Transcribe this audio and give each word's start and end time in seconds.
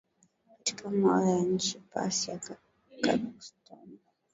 Katika 0.57 0.89
moyo 0.89 1.27
wa 1.31 1.39
nchi 1.41 1.79
Pass 1.79 2.27
ya 2.27 2.39
Kirkstone 3.01 3.97